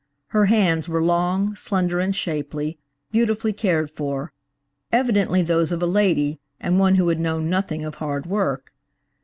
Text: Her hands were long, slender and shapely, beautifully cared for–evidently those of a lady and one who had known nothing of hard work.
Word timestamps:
Her 0.29 0.45
hands 0.45 0.89
were 0.89 1.03
long, 1.03 1.55
slender 1.55 1.99
and 1.99 2.15
shapely, 2.15 2.79
beautifully 3.11 3.53
cared 3.53 3.91
for–evidently 3.91 5.43
those 5.43 5.71
of 5.71 5.83
a 5.83 5.85
lady 5.85 6.39
and 6.59 6.79
one 6.79 6.95
who 6.95 7.07
had 7.09 7.19
known 7.19 7.51
nothing 7.51 7.85
of 7.85 7.93
hard 8.01 8.25
work. 8.25 8.73